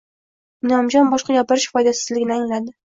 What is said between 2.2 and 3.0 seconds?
angladi